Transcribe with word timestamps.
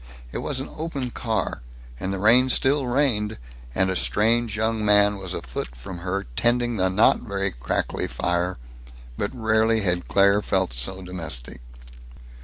It 0.31 0.39
was 0.39 0.59
an 0.59 0.67
open 0.79 1.11
car, 1.11 1.61
and 1.99 2.11
the 2.11 2.17
rain 2.17 2.49
still 2.49 2.87
rained, 2.87 3.37
and 3.75 3.91
a 3.91 3.95
strange 3.95 4.55
young 4.57 4.83
man 4.83 5.17
was 5.19 5.35
a 5.35 5.43
foot 5.43 5.75
from 5.75 5.99
her 5.99 6.25
tending 6.35 6.77
the 6.77 6.89
not 6.89 7.19
very 7.19 7.51
crackly 7.51 8.07
fire, 8.07 8.57
but 9.15 9.29
rarely 9.31 9.81
had 9.81 10.07
Claire 10.07 10.41
felt 10.41 10.73
so 10.73 11.03
domestic. 11.03 11.61